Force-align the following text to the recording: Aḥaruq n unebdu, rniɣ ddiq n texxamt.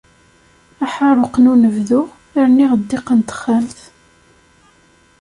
Aḥaruq 0.83 1.33
n 1.39 1.49
unebdu, 1.51 2.01
rniɣ 2.45 2.71
ddiq 2.79 3.07
n 3.17 3.19
texxamt. 3.27 3.79